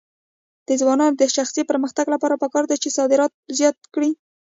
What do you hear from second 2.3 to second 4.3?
پکار ده چې صادرات زیات کړي.